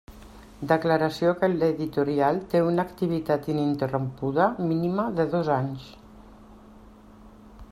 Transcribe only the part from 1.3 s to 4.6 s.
que l'editorial té una activitat ininterrompuda